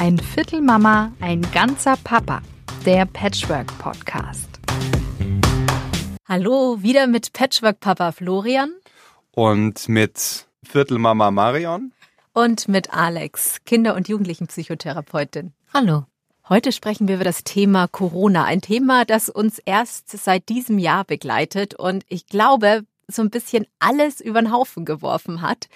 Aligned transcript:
Ein 0.00 0.16
Viertel 0.16 0.60
Mama, 0.60 1.10
ein 1.18 1.42
ganzer 1.50 1.96
Papa. 2.04 2.40
Der 2.86 3.04
Patchwork 3.04 3.66
Podcast. 3.78 4.48
Hallo, 6.24 6.80
wieder 6.80 7.08
mit 7.08 7.32
Patchwork 7.32 7.80
Papa 7.80 8.12
Florian. 8.12 8.70
Und 9.32 9.88
mit 9.88 10.46
Viertelmama 10.62 11.32
Marion. 11.32 11.90
Und 12.32 12.68
mit 12.68 12.94
Alex, 12.94 13.56
Kinder- 13.64 13.96
und 13.96 14.06
Jugendlichenpsychotherapeutin. 14.06 15.52
Hallo. 15.74 16.04
Heute 16.48 16.70
sprechen 16.70 17.08
wir 17.08 17.16
über 17.16 17.24
das 17.24 17.42
Thema 17.42 17.88
Corona. 17.88 18.44
Ein 18.44 18.60
Thema, 18.60 19.04
das 19.04 19.28
uns 19.28 19.58
erst 19.58 20.10
seit 20.10 20.48
diesem 20.48 20.78
Jahr 20.78 21.02
begleitet 21.02 21.74
und 21.74 22.04
ich 22.08 22.28
glaube, 22.28 22.84
so 23.08 23.22
ein 23.22 23.30
bisschen 23.30 23.66
alles 23.80 24.20
über 24.20 24.40
den 24.40 24.52
Haufen 24.52 24.84
geworfen 24.84 25.42
hat. 25.42 25.68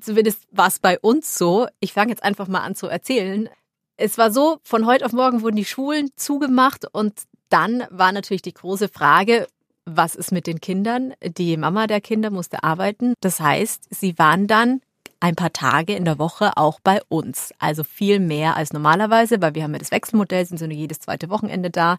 Zumindest 0.00 0.46
war 0.50 0.68
es 0.68 0.78
bei 0.78 0.98
uns 0.98 1.36
so. 1.36 1.66
Ich 1.80 1.92
fange 1.92 2.10
jetzt 2.10 2.22
einfach 2.22 2.48
mal 2.48 2.60
an 2.60 2.74
zu 2.74 2.86
erzählen. 2.86 3.48
Es 3.96 4.18
war 4.18 4.30
so, 4.30 4.58
von 4.62 4.86
heute 4.86 5.04
auf 5.04 5.12
morgen 5.12 5.42
wurden 5.42 5.56
die 5.56 5.64
Schulen 5.64 6.10
zugemacht 6.16 6.86
und 6.92 7.14
dann 7.48 7.84
war 7.90 8.12
natürlich 8.12 8.42
die 8.42 8.54
große 8.54 8.88
Frage, 8.88 9.46
was 9.84 10.14
ist 10.14 10.32
mit 10.32 10.46
den 10.46 10.60
Kindern? 10.60 11.14
Die 11.22 11.56
Mama 11.56 11.86
der 11.86 12.00
Kinder 12.00 12.30
musste 12.30 12.62
arbeiten. 12.62 13.14
Das 13.20 13.40
heißt, 13.40 13.86
sie 13.90 14.18
waren 14.18 14.46
dann 14.46 14.82
ein 15.20 15.34
paar 15.34 15.52
Tage 15.52 15.94
in 15.94 16.04
der 16.04 16.18
Woche 16.18 16.56
auch 16.56 16.78
bei 16.80 17.00
uns. 17.08 17.52
Also 17.58 17.84
viel 17.84 18.20
mehr 18.20 18.56
als 18.56 18.72
normalerweise, 18.72 19.40
weil 19.40 19.54
wir 19.54 19.64
haben 19.64 19.72
ja 19.72 19.78
das 19.78 19.90
Wechselmodell, 19.90 20.46
sind 20.46 20.58
so 20.58 20.66
nur 20.66 20.76
jedes 20.76 21.00
zweite 21.00 21.30
Wochenende 21.30 21.70
da. 21.70 21.98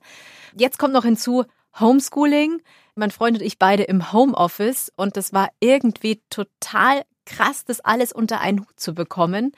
Jetzt 0.55 0.79
kommt 0.79 0.93
noch 0.93 1.03
hinzu 1.03 1.45
Homeschooling. 1.79 2.61
Mein 2.95 3.11
Freund 3.11 3.37
und 3.37 3.43
ich 3.43 3.59
beide 3.59 3.83
im 3.83 4.11
Homeoffice 4.11 4.91
und 4.95 5.17
das 5.17 5.33
war 5.33 5.49
irgendwie 5.59 6.21
total 6.29 7.03
krass, 7.29 7.63
das 7.65 7.79
alles 7.79 8.11
unter 8.11 8.41
einen 8.41 8.61
Hut 8.61 8.79
zu 8.79 8.93
bekommen, 8.93 9.53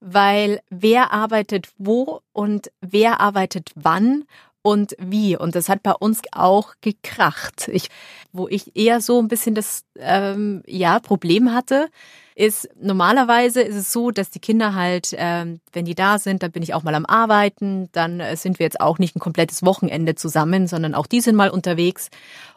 weil 0.00 0.60
wer 0.70 1.12
arbeitet 1.12 1.68
wo 1.78 2.20
und 2.32 2.70
wer 2.80 3.20
arbeitet 3.20 3.70
wann 3.74 4.24
und 4.66 4.96
wie. 4.98 5.36
Und 5.36 5.54
das 5.54 5.68
hat 5.68 5.84
bei 5.84 5.92
uns 5.92 6.22
auch 6.32 6.74
gekracht. 6.80 7.68
Ich, 7.68 7.88
wo 8.32 8.48
ich 8.48 8.74
eher 8.74 9.00
so 9.00 9.20
ein 9.20 9.28
bisschen 9.28 9.54
das 9.54 9.84
ähm, 9.96 10.64
ja 10.66 10.98
Problem 10.98 11.54
hatte, 11.54 11.86
ist 12.34 12.68
normalerweise 12.74 13.62
ist 13.62 13.76
es 13.76 13.92
so, 13.92 14.10
dass 14.10 14.28
die 14.30 14.40
Kinder 14.40 14.74
halt, 14.74 15.14
ähm, 15.16 15.60
wenn 15.72 15.84
die 15.84 15.94
da 15.94 16.18
sind, 16.18 16.42
dann 16.42 16.50
bin 16.50 16.64
ich 16.64 16.74
auch 16.74 16.82
mal 16.82 16.96
am 16.96 17.06
Arbeiten, 17.06 17.88
dann 17.92 18.18
äh, 18.18 18.36
sind 18.36 18.58
wir 18.58 18.64
jetzt 18.64 18.80
auch 18.80 18.98
nicht 18.98 19.14
ein 19.14 19.20
komplettes 19.20 19.64
Wochenende 19.64 20.16
zusammen, 20.16 20.66
sondern 20.66 20.96
auch 20.96 21.06
die 21.06 21.20
sind 21.20 21.36
mal 21.36 21.50
unterwegs. 21.50 22.08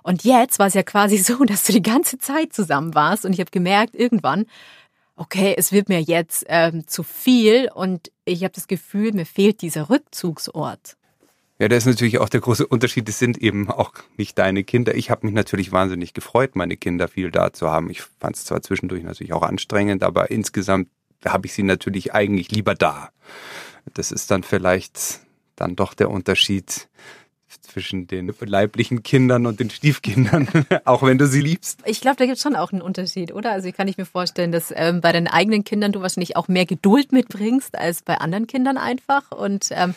Und 0.02 0.24
jetzt 0.24 0.58
war 0.58 0.66
es 0.66 0.74
ja 0.74 0.82
quasi 0.82 1.18
so, 1.20 1.44
dass 1.44 1.64
du 1.64 1.74
die 1.74 1.84
ganze 1.84 2.18
Zeit 2.18 2.54
zusammen 2.54 2.96
warst 2.96 3.24
und 3.24 3.34
ich 3.34 3.40
habe 3.40 3.52
gemerkt, 3.52 3.94
irgendwann, 3.94 4.48
okay, 5.16 5.54
es 5.56 5.72
wird 5.72 5.90
mir 5.90 6.02
jetzt 6.02 6.44
ähm, 6.48 6.88
zu 6.88 7.04
viel 7.04 7.70
und 7.72 8.12
ich 8.26 8.44
habe 8.44 8.54
das 8.56 8.68
Gefühl, 8.68 9.12
mir 9.14 9.28
fehlt 9.28 9.62
dieser 9.62 9.92
Rückzugsort. 9.92 10.98
Ja, 11.62 11.68
da 11.68 11.76
ist 11.76 11.86
natürlich 11.86 12.20
auch 12.20 12.30
der 12.30 12.40
große 12.40 12.66
Unterschied, 12.66 13.10
es 13.10 13.20
sind 13.20 13.38
eben 13.38 13.70
auch 13.70 13.92
nicht 14.16 14.38
deine 14.38 14.64
Kinder. 14.64 14.96
Ich 14.96 15.12
habe 15.12 15.26
mich 15.26 15.36
natürlich 15.36 15.74
wahnsinnig 15.74 16.14
gefreut, 16.14 16.56
meine 16.56 16.78
Kinder 16.78 17.10
viel 17.10 17.32
da 17.32 17.52
zu 17.52 17.70
haben. 17.70 17.90
Ich 17.90 18.02
fand 18.02 18.38
es 18.38 18.46
zwar 18.46 18.62
zwischendurch 18.62 19.04
natürlich 19.04 19.34
auch 19.34 19.44
anstrengend, 19.44 20.02
aber 20.02 20.32
insgesamt 20.32 20.88
habe 21.26 21.48
ich 21.48 21.54
sie 21.54 21.64
natürlich 21.64 22.14
eigentlich 22.14 22.50
lieber 22.50 22.76
da. 22.76 23.10
Das 23.94 24.14
ist 24.14 24.32
dann 24.32 24.44
vielleicht 24.44 25.20
dann 25.58 25.76
doch 25.76 25.94
der 25.94 26.10
Unterschied 26.10 26.88
zwischen 27.62 28.08
den 28.08 28.34
leiblichen 28.40 29.04
Kindern 29.04 29.46
und 29.46 29.60
den 29.60 29.70
Stiefkindern, 29.70 30.48
auch 30.86 31.04
wenn 31.04 31.18
du 31.18 31.28
sie 31.28 31.42
liebst. 31.42 31.82
Ich 31.86 32.00
glaube, 32.00 32.18
da 32.18 32.26
gibt 32.26 32.38
es 32.38 32.44
schon 32.44 32.56
auch 32.56 32.72
einen 32.72 32.82
Unterschied, 32.82 33.34
oder? 33.34 33.52
Also 33.52 33.72
kann 33.72 33.88
ich 33.88 33.98
mir 33.98 34.06
vorstellen, 34.06 34.52
dass 34.52 34.74
ähm, 34.76 35.02
bei 35.02 35.12
deinen 35.12 35.28
eigenen 35.28 35.64
Kindern 35.64 35.92
du 35.92 36.02
wahrscheinlich 36.02 36.38
auch 36.38 36.48
mehr 36.48 36.66
Geduld 36.66 37.12
mitbringst 37.12 37.78
als 37.78 38.02
bei 38.02 38.18
anderen 38.18 38.48
Kindern 38.48 38.78
einfach. 38.78 39.32
Und 39.32 39.70
ähm, 39.72 39.96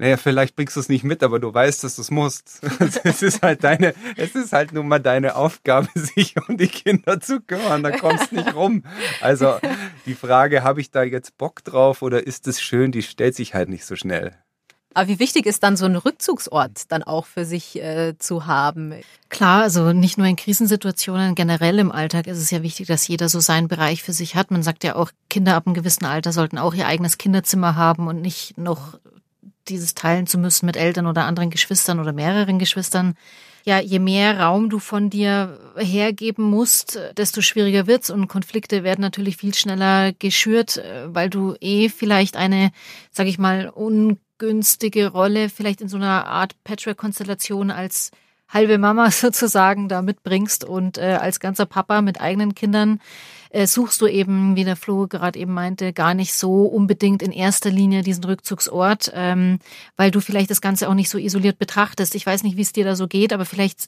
naja, 0.00 0.16
vielleicht 0.16 0.56
bringst 0.56 0.76
du 0.76 0.80
es 0.80 0.88
nicht 0.88 1.04
mit, 1.04 1.22
aber 1.22 1.38
du 1.38 1.52
weißt, 1.52 1.84
dass 1.84 1.96
du 1.96 2.02
es 2.02 2.10
musst. 2.10 2.62
Es 3.04 3.20
ist 3.20 3.42
halt 3.42 3.62
deine, 3.62 3.94
es 4.16 4.34
ist 4.34 4.54
halt 4.54 4.72
nun 4.72 4.88
mal 4.88 4.98
deine 4.98 5.36
Aufgabe, 5.36 5.88
sich 5.94 6.34
um 6.48 6.56
die 6.56 6.68
Kinder 6.68 7.20
zu 7.20 7.40
kümmern. 7.42 7.82
Da 7.82 7.90
kommst 7.90 8.32
nicht 8.32 8.54
rum. 8.54 8.82
Also 9.20 9.58
die 10.06 10.14
Frage, 10.14 10.62
habe 10.62 10.80
ich 10.80 10.90
da 10.90 11.02
jetzt 11.02 11.36
Bock 11.36 11.62
drauf 11.64 12.00
oder 12.00 12.26
ist 12.26 12.48
es 12.48 12.62
schön, 12.62 12.92
die 12.92 13.02
stellt 13.02 13.34
sich 13.34 13.52
halt 13.52 13.68
nicht 13.68 13.84
so 13.84 13.94
schnell. 13.94 14.32
Aber 14.94 15.06
wie 15.08 15.18
wichtig 15.18 15.44
ist 15.44 15.62
dann 15.62 15.76
so 15.76 15.84
ein 15.84 15.96
Rückzugsort 15.96 16.90
dann 16.90 17.02
auch 17.02 17.26
für 17.26 17.44
sich 17.44 17.76
äh, 17.76 18.16
zu 18.18 18.46
haben? 18.46 18.94
Klar, 19.28 19.62
also 19.62 19.92
nicht 19.92 20.16
nur 20.16 20.26
in 20.26 20.36
Krisensituationen, 20.36 21.34
generell 21.34 21.78
im 21.78 21.92
Alltag 21.92 22.26
ist 22.26 22.38
es 22.38 22.50
ja 22.50 22.62
wichtig, 22.62 22.86
dass 22.86 23.06
jeder 23.06 23.28
so 23.28 23.38
seinen 23.38 23.68
Bereich 23.68 24.02
für 24.02 24.14
sich 24.14 24.34
hat. 24.34 24.50
Man 24.50 24.62
sagt 24.62 24.82
ja 24.82 24.96
auch, 24.96 25.10
Kinder 25.28 25.56
ab 25.56 25.66
einem 25.66 25.74
gewissen 25.74 26.06
Alter 26.06 26.32
sollten 26.32 26.56
auch 26.56 26.72
ihr 26.72 26.86
eigenes 26.86 27.18
Kinderzimmer 27.18 27.76
haben 27.76 28.08
und 28.08 28.22
nicht 28.22 28.56
noch 28.56 28.98
dieses 29.70 29.94
teilen 29.94 30.26
zu 30.26 30.38
müssen 30.38 30.66
mit 30.66 30.76
Eltern 30.76 31.06
oder 31.06 31.24
anderen 31.24 31.50
Geschwistern 31.50 32.00
oder 32.00 32.12
mehreren 32.12 32.58
Geschwistern. 32.58 33.14
Ja, 33.64 33.78
je 33.78 33.98
mehr 33.98 34.40
Raum 34.40 34.70
du 34.70 34.78
von 34.78 35.10
dir 35.10 35.58
hergeben 35.76 36.44
musst, 36.44 36.98
desto 37.16 37.42
schwieriger 37.42 37.86
wird's 37.86 38.10
und 38.10 38.28
Konflikte 38.28 38.84
werden 38.84 39.02
natürlich 39.02 39.36
viel 39.36 39.54
schneller 39.54 40.12
geschürt, 40.12 40.82
weil 41.06 41.28
du 41.28 41.54
eh 41.60 41.88
vielleicht 41.88 42.36
eine, 42.36 42.72
sag 43.10 43.26
ich 43.26 43.38
mal, 43.38 43.68
ungünstige 43.68 45.08
Rolle 45.08 45.50
vielleicht 45.50 45.82
in 45.82 45.88
so 45.88 45.98
einer 45.98 46.26
Art 46.26 46.54
Patchwork-Konstellation 46.64 47.70
als 47.70 48.10
halbe 48.48 48.78
Mama 48.78 49.10
sozusagen 49.10 49.88
da 49.88 50.02
mitbringst 50.02 50.64
und 50.64 50.98
äh, 50.98 51.18
als 51.20 51.40
ganzer 51.40 51.66
Papa 51.66 52.02
mit 52.02 52.20
eigenen 52.20 52.54
Kindern 52.54 53.00
äh, 53.50 53.66
suchst 53.66 54.00
du 54.00 54.06
eben, 54.06 54.56
wie 54.56 54.64
der 54.64 54.76
Flo 54.76 55.06
gerade 55.06 55.38
eben 55.38 55.52
meinte, 55.52 55.92
gar 55.92 56.14
nicht 56.14 56.34
so 56.34 56.64
unbedingt 56.64 57.22
in 57.22 57.32
erster 57.32 57.70
Linie 57.70 58.02
diesen 58.02 58.24
Rückzugsort, 58.24 59.12
ähm, 59.14 59.58
weil 59.96 60.10
du 60.10 60.20
vielleicht 60.20 60.50
das 60.50 60.60
Ganze 60.60 60.88
auch 60.88 60.94
nicht 60.94 61.10
so 61.10 61.18
isoliert 61.18 61.58
betrachtest. 61.58 62.14
Ich 62.14 62.26
weiß 62.26 62.42
nicht, 62.42 62.56
wie 62.56 62.62
es 62.62 62.72
dir 62.72 62.84
da 62.84 62.96
so 62.96 63.08
geht, 63.08 63.32
aber 63.32 63.44
vielleicht 63.44 63.86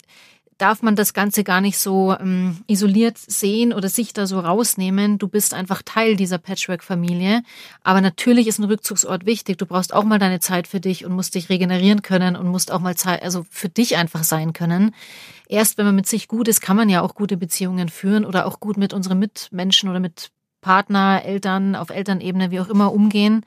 darf 0.58 0.82
man 0.82 0.94
das 0.94 1.12
Ganze 1.12 1.42
gar 1.42 1.60
nicht 1.60 1.78
so 1.78 2.14
ähm, 2.18 2.58
isoliert 2.68 3.18
sehen 3.18 3.72
oder 3.72 3.88
sich 3.88 4.12
da 4.12 4.26
so 4.26 4.38
rausnehmen. 4.38 5.18
Du 5.18 5.26
bist 5.26 5.54
einfach 5.54 5.82
Teil 5.82 6.14
dieser 6.14 6.38
Patchwork-Familie. 6.38 7.42
Aber 7.82 8.00
natürlich 8.00 8.46
ist 8.46 8.58
ein 8.58 8.64
Rückzugsort 8.64 9.26
wichtig. 9.26 9.58
Du 9.58 9.66
brauchst 9.66 9.92
auch 9.92 10.04
mal 10.04 10.20
deine 10.20 10.38
Zeit 10.38 10.68
für 10.68 10.78
dich 10.78 11.04
und 11.04 11.12
musst 11.12 11.34
dich 11.34 11.48
regenerieren 11.48 12.02
können 12.02 12.36
und 12.36 12.46
musst 12.46 12.70
auch 12.70 12.80
mal 12.80 12.96
Zeit, 12.96 13.22
also 13.22 13.44
für 13.50 13.68
dich 13.68 13.96
einfach 13.96 14.22
sein 14.22 14.52
können. 14.52 14.94
Erst 15.52 15.76
wenn 15.76 15.84
man 15.84 15.94
mit 15.94 16.06
sich 16.06 16.28
gut 16.28 16.48
ist, 16.48 16.62
kann 16.62 16.78
man 16.78 16.88
ja 16.88 17.02
auch 17.02 17.14
gute 17.14 17.36
Beziehungen 17.36 17.90
führen 17.90 18.24
oder 18.24 18.46
auch 18.46 18.58
gut 18.58 18.78
mit 18.78 18.94
unseren 18.94 19.18
Mitmenschen 19.18 19.90
oder 19.90 20.00
mit 20.00 20.30
Partner, 20.62 21.20
Eltern, 21.26 21.76
auf 21.76 21.90
Elternebene, 21.90 22.50
wie 22.50 22.58
auch 22.58 22.70
immer 22.70 22.90
umgehen. 22.90 23.44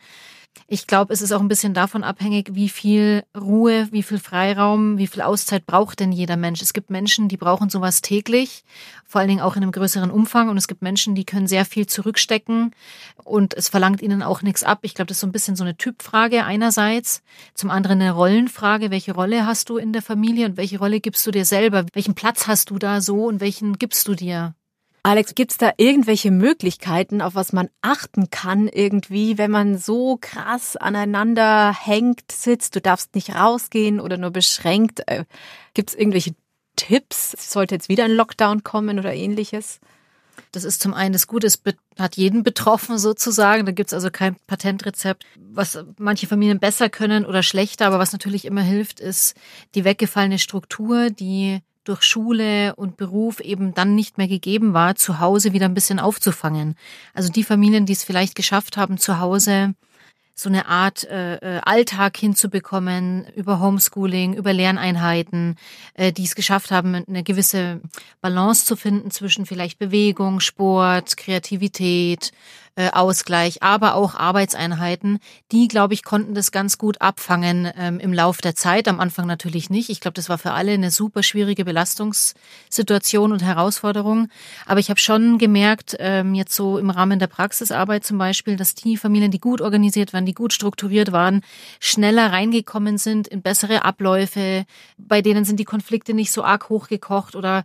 Ich 0.68 0.88
glaube, 0.88 1.14
es 1.14 1.22
ist 1.22 1.32
auch 1.32 1.42
ein 1.42 1.48
bisschen 1.48 1.74
davon 1.74 2.04
abhängig, 2.04 2.50
wie 2.54 2.70
viel 2.70 3.24
Ruhe, 3.40 3.88
wie 3.92 4.02
viel 4.02 4.18
Freiraum, 4.18 4.98
wie 4.98 5.08
viel 5.08 5.22
Auszeit 5.22 5.66
braucht 5.66 6.00
denn 6.00 6.12
jeder 6.12 6.38
Mensch. 6.38 6.62
Es 6.62 6.74
gibt 6.74 6.90
Menschen, 6.90 7.28
die 7.28 7.38
brauchen 7.38 7.70
sowas 7.70 8.02
täglich, 8.02 8.64
vor 9.06 9.22
allen 9.22 9.28
Dingen 9.28 9.42
auch 9.42 9.56
in 9.56 9.62
einem 9.62 9.72
größeren 9.72 10.10
Umfang. 10.10 10.50
Und 10.50 10.58
es 10.58 10.68
gibt 10.68 10.82
Menschen, 10.82 11.14
die 11.14 11.26
können 11.26 11.46
sehr 11.48 11.66
viel 11.66 11.86
zurückstecken 11.86 12.72
und 13.24 13.54
es 13.54 13.70
verlangt 13.70 14.02
ihnen 14.02 14.24
auch 14.24 14.42
nichts 14.42 14.64
ab. 14.64 14.80
Ich 14.82 14.96
glaube, 14.96 15.08
das 15.08 15.18
ist 15.18 15.22
so 15.22 15.28
ein 15.28 15.32
bisschen 15.32 15.56
so 15.56 15.64
eine 15.64 15.78
Typfrage 15.78 16.46
einerseits. 16.46 17.22
Zum 17.54 17.70
anderen 17.70 18.02
eine 18.02 18.12
Rollenfrage. 18.12 18.90
Welche 18.90 19.14
Rolle 19.14 19.46
hast 19.46 19.70
du 19.70 19.78
in 19.78 19.94
der 19.94 20.02
Familie 20.02 20.48
und 20.48 20.58
welche 20.58 20.80
Rolle 20.80 21.00
gibst 21.00 21.28
du 21.28 21.32
dir 21.32 21.46
selber? 21.46 21.86
Welchen 21.94 22.16
Platz 22.16 22.48
hast 22.48 22.72
du 22.72 22.80
da 22.80 23.02
so 23.02 23.26
und 23.26 23.40
welchen 23.40 23.78
gibst 23.78 24.08
du 24.08 24.16
dir? 24.16 24.56
Alex, 25.06 25.36
gibt's 25.36 25.58
da 25.60 25.72
irgendwelche 25.78 26.32
Möglichkeiten, 26.32 27.22
auf 27.22 27.36
was 27.36 27.54
man 27.54 27.70
achten 27.84 28.32
kann 28.32 28.68
irgendwie, 28.68 29.38
wenn 29.38 29.52
man 29.52 29.78
so 29.78 30.18
krass 30.20 30.78
aneinander 30.78 31.72
hängt, 31.80 32.32
sitzt, 32.32 32.76
du 32.76 32.82
darfst 32.82 33.14
nicht 33.14 33.36
rausgehen 33.36 34.00
oder 34.00 34.18
nur 34.18 34.32
beschränkt? 34.32 35.04
Äh, 35.06 35.26
gibt's 35.76 35.94
irgendwelche 35.94 36.34
Tipps? 36.76 37.36
Sollte 37.38 37.76
jetzt 37.76 37.88
wieder 37.88 38.06
ein 38.06 38.16
Lockdown 38.16 38.64
kommen 38.64 38.98
oder 38.98 39.14
ähnliches? 39.14 39.80
Das 40.52 40.64
ist 40.64 40.82
zum 40.82 40.96
einen 40.96 41.14
das 41.14 41.28
Gute, 41.28 41.46
es 41.46 41.62
hat 42.00 42.18
jeden 42.18 42.42
betroffen 42.42 42.98
sozusagen. 42.98 43.68
Da 43.68 43.74
gibt's 43.74 43.94
also 43.94 44.10
kein 44.10 44.38
Patentrezept, 44.48 45.24
was 45.38 45.86
manche 46.00 46.26
Familien 46.26 46.58
besser 46.58 46.90
können 46.90 47.28
oder 47.28 47.44
schlechter. 47.44 47.86
Aber 47.86 48.00
was 48.00 48.12
natürlich 48.12 48.44
immer 48.44 48.64
hilft, 48.64 49.00
ist 49.00 49.36
die 49.76 49.84
weggefallene 49.84 50.40
Struktur, 50.40 51.12
die 51.12 51.62
durch 51.86 52.04
Schule 52.04 52.76
und 52.76 52.98
Beruf 52.98 53.40
eben 53.40 53.74
dann 53.74 53.96
nicht 53.96 54.18
mehr 54.18 54.28
gegeben 54.28 54.74
war, 54.74 54.96
zu 54.96 55.20
Hause 55.20 55.54
wieder 55.54 55.66
ein 55.66 55.74
bisschen 55.74 56.00
aufzufangen. 56.00 56.76
Also 57.14 57.32
die 57.32 57.44
Familien, 57.44 57.86
die 57.86 57.94
es 57.94 58.04
vielleicht 58.04 58.36
geschafft 58.36 58.76
haben, 58.76 58.98
zu 58.98 59.20
Hause 59.20 59.76
so 60.38 60.50
eine 60.50 60.68
Art 60.68 61.06
äh, 61.06 61.36
äh, 61.36 61.62
Alltag 61.64 62.18
hinzubekommen 62.18 63.26
über 63.36 63.62
Homeschooling, 63.62 64.34
über 64.34 64.52
Lerneinheiten, 64.52 65.56
äh, 65.94 66.12
die 66.12 66.26
es 66.26 66.36
geschafft 66.36 66.72
haben, 66.72 66.94
eine 67.08 67.24
gewisse 67.24 67.80
Balance 68.20 68.66
zu 68.66 68.76
finden 68.76 69.12
zwischen 69.12 69.46
vielleicht 69.46 69.80
Bewegung, 69.80 70.42
Sport, 70.42 71.16
Kreativität, 71.16 72.34
äh, 72.76 72.90
Ausgleich, 72.92 73.64
aber 73.64 73.96
auch 73.96 74.16
Arbeitseinheiten, 74.16 75.20
die, 75.52 75.68
glaube 75.68 75.94
ich, 75.94 76.04
konnten 76.04 76.34
das 76.34 76.52
ganz 76.52 76.78
gut 76.78 77.02
abfangen 77.02 77.72
ähm, 77.78 78.00
im 78.00 78.12
Lauf 78.12 78.42
der 78.42 78.56
Zeit. 78.56 78.88
Am 78.88 79.00
Anfang 79.00 79.28
natürlich 79.28 79.70
nicht. 79.70 79.90
Ich 79.90 80.02
glaube, 80.02 80.16
das 80.16 80.28
war 80.28 80.38
für 80.38 80.52
alle 80.52 80.74
eine 80.74 80.92
super 80.92 81.24
schwierige 81.24 81.64
Belastungssituation 81.64 83.32
und 83.32 83.44
Herausforderung. 83.44 84.28
Aber 84.66 84.80
ich 84.80 84.90
habe 84.90 85.00
schon 85.00 85.38
gemerkt, 85.38 85.96
ähm, 86.00 86.36
jetzt 86.36 86.54
so 86.54 86.78
im 86.78 86.90
Rahmen 86.90 87.20
der 87.20 87.28
Praxisarbeit 87.28 88.04
zum 88.04 88.18
Beispiel, 88.18 88.58
dass 88.58 88.76
die 88.76 88.98
Familien, 88.98 89.32
die 89.32 89.40
gut 89.40 89.62
organisiert 89.62 90.14
waren, 90.14 90.26
die 90.26 90.34
gut 90.34 90.52
strukturiert 90.52 91.12
waren, 91.12 91.42
schneller 91.80 92.32
reingekommen 92.32 92.98
sind 92.98 93.28
in 93.28 93.42
bessere 93.42 93.86
Abläufe. 93.86 94.66
Bei 94.98 95.22
denen 95.22 95.46
sind 95.46 95.60
die 95.62 95.66
Konflikte 95.66 96.14
nicht 96.14 96.32
so 96.32 96.44
arg 96.44 96.70
hochgekocht 96.70 97.36
oder 97.36 97.64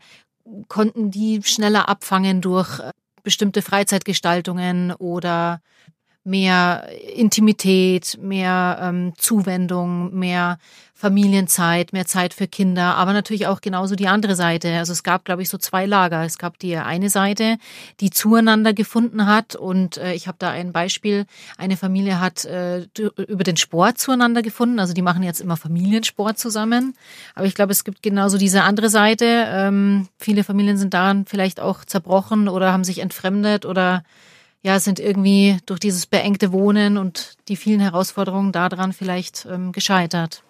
konnten 0.69 1.11
die 1.11 1.43
schneller 1.43 1.89
abfangen 1.89 2.41
durch 2.41 2.79
äh, 2.81 2.93
bestimmte 3.23 3.63
Freizeitgestaltungen 3.63 4.93
oder 4.93 5.61
mehr 6.25 6.89
Intimität, 7.15 8.19
mehr 8.21 8.79
ähm, 8.83 9.13
Zuwendung, 9.17 10.15
mehr 10.15 10.59
Familienzeit, 11.01 11.95
mehr 11.95 12.05
Zeit 12.05 12.35
für 12.35 12.47
Kinder, 12.47 12.95
aber 12.97 13.15
natürlich 13.15 13.47
auch 13.47 13.63
genauso 13.63 13.97
die 13.97 14.07
andere 14.07 14.37
Seite. 14.37 14.77
Also 14.77 14.93
es 14.93 15.03
gab, 15.03 15.25
glaube 15.25 15.41
ich, 15.41 15.49
so 15.49 15.57
zwei 15.57 15.87
Lager. 15.87 16.27
Es 16.27 16.37
gab 16.37 16.59
die 16.59 16.77
eine 16.77 17.09
Seite, 17.09 17.57
die 18.01 18.11
zueinander 18.11 18.75
gefunden 18.75 19.25
hat 19.25 19.57
und 19.57 19.97
äh, 19.97 20.13
ich 20.13 20.29
habe 20.29 20.37
da 20.39 20.51
ein 20.51 20.73
Beispiel. 20.73 21.25
Eine 21.57 21.79
Familie 21.79 22.21
hat 22.21 22.45
äh, 22.45 22.87
über 23.17 23.45
den 23.45 23.57
Sport 23.57 23.97
zueinander 23.97 24.43
gefunden. 24.43 24.79
Also 24.79 24.93
die 24.93 25.01
machen 25.01 25.23
jetzt 25.23 25.41
immer 25.41 25.57
Familiensport 25.57 26.39
zusammen. 26.39 26.95
Aber 27.35 27.47
ich 27.47 27.55
glaube, 27.55 27.73
es 27.73 27.85
gibt 27.85 28.03
genauso 28.03 28.37
diese 28.37 28.63
andere 28.63 28.91
Seite. 28.91 29.47
Ähm, 29.49 30.07
viele 30.19 30.45
Familien 30.45 30.77
sind 30.77 30.93
daran 30.93 31.25
vielleicht 31.25 31.61
auch 31.61 31.83
zerbrochen 31.87 32.47
oder 32.47 32.75
haben 32.75 32.85
sich 32.85 32.99
entfremdet 32.99 33.65
oder 33.65 34.03
ja, 34.63 34.79
sind 34.79 35.01
irgendwie 35.01 35.59
durch 35.67 35.81
dieses 35.81 36.07
beengte 36.07 36.53
Wohnen 36.53 36.99
und 36.99 37.35
die 37.49 37.57
vielen 37.57 37.81
Herausforderungen 37.81 38.53
daran 38.53 38.93
vielleicht 38.93 39.47
ähm, 39.51 39.73
gescheitert. 39.73 40.43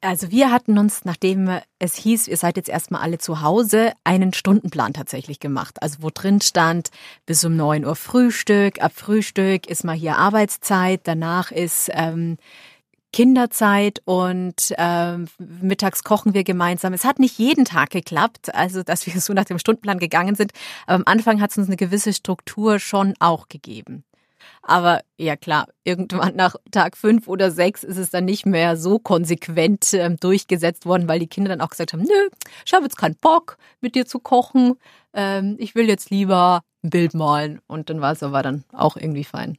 Also 0.00 0.30
wir 0.30 0.52
hatten 0.52 0.78
uns, 0.78 1.04
nachdem 1.04 1.50
es 1.80 1.96
hieß, 1.96 2.28
ihr 2.28 2.36
seid 2.36 2.56
jetzt 2.56 2.68
erstmal 2.68 3.02
alle 3.02 3.18
zu 3.18 3.42
Hause, 3.42 3.92
einen 4.04 4.32
Stundenplan 4.32 4.92
tatsächlich 4.92 5.40
gemacht. 5.40 5.82
Also 5.82 5.96
wo 6.02 6.10
drin 6.10 6.40
stand, 6.40 6.90
bis 7.26 7.44
um 7.44 7.56
neun 7.56 7.84
Uhr 7.84 7.96
Frühstück, 7.96 8.80
ab 8.80 8.92
Frühstück 8.94 9.66
ist 9.66 9.82
mal 9.82 9.96
hier 9.96 10.16
Arbeitszeit, 10.16 11.00
danach 11.02 11.50
ist 11.50 11.90
ähm, 11.92 12.38
Kinderzeit 13.12 14.02
und 14.04 14.74
äh, 14.76 15.16
mittags 15.38 16.04
kochen 16.04 16.34
wir 16.34 16.44
gemeinsam. 16.44 16.92
Es 16.92 17.04
hat 17.04 17.18
nicht 17.18 17.38
jeden 17.38 17.64
Tag 17.64 17.90
geklappt, 17.90 18.54
also 18.54 18.82
dass 18.82 19.06
wir 19.06 19.20
so 19.20 19.32
nach 19.32 19.44
dem 19.44 19.58
Stundenplan 19.58 19.98
gegangen 19.98 20.34
sind. 20.34 20.52
Aber 20.86 20.96
am 20.96 21.02
Anfang 21.06 21.40
hat 21.40 21.50
es 21.50 21.58
uns 21.58 21.68
eine 21.68 21.76
gewisse 21.76 22.12
Struktur 22.12 22.78
schon 22.78 23.14
auch 23.18 23.48
gegeben. 23.48 24.04
Aber 24.62 25.00
ja 25.16 25.36
klar, 25.36 25.68
irgendwann 25.84 26.36
nach 26.36 26.56
Tag 26.70 26.96
fünf 26.96 27.28
oder 27.28 27.50
sechs 27.50 27.82
ist 27.82 27.96
es 27.96 28.10
dann 28.10 28.24
nicht 28.24 28.46
mehr 28.46 28.76
so 28.76 28.98
konsequent 28.98 29.94
ähm, 29.94 30.18
durchgesetzt 30.18 30.84
worden, 30.86 31.08
weil 31.08 31.20
die 31.20 31.26
Kinder 31.26 31.48
dann 31.48 31.60
auch 31.60 31.70
gesagt 31.70 31.92
haben, 31.92 32.02
nö, 32.02 32.28
ich 32.64 32.72
habe 32.72 32.84
jetzt 32.84 32.96
keinen 32.96 33.16
Bock, 33.16 33.56
mit 33.80 33.94
dir 33.94 34.06
zu 34.06 34.18
kochen. 34.18 34.74
Ähm, 35.14 35.56
ich 35.58 35.74
will 35.74 35.88
jetzt 35.88 36.10
lieber 36.10 36.62
ein 36.82 36.90
Bild 36.90 37.14
malen. 37.14 37.60
Und 37.66 37.90
dann 37.90 38.00
war 38.00 38.12
es 38.12 38.22
aber 38.22 38.42
dann 38.42 38.64
auch 38.72 38.96
irgendwie 38.96 39.24
fein. 39.24 39.58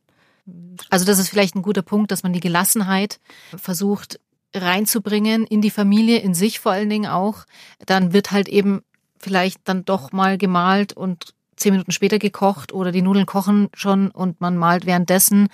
Also 0.90 1.06
das 1.06 1.20
ist 1.20 1.30
vielleicht 1.30 1.56
ein 1.56 1.62
guter 1.62 1.82
Punkt, 1.82 2.12
dass 2.12 2.24
man 2.24 2.34
die 2.34 2.40
Gelassenheit 2.40 3.20
versucht 3.56 4.20
reinzubringen 4.54 5.46
in 5.46 5.62
die 5.62 5.70
Familie, 5.70 6.20
in 6.20 6.34
sich 6.34 6.60
vor 6.60 6.72
allen 6.72 6.90
Dingen 6.90 7.10
auch. 7.10 7.46
Dann 7.86 8.14
wird 8.14 8.32
halt 8.32 8.48
eben 8.48 8.82
vielleicht 9.20 9.62
dann 9.66 9.86
doch 9.86 10.12
mal 10.12 10.38
gemalt 10.38 10.94
und 10.94 11.34
zehn 11.56 11.74
Minuten 11.74 11.92
später 11.92 12.20
gekocht 12.20 12.74
oder 12.74 12.92
die 12.92 13.02
Nudeln 13.02 13.26
kochen 13.26 13.70
schon 13.74 14.10
und 14.12 14.42
man 14.42 14.58
malt 14.58 14.86
währenddessen. 14.86 15.50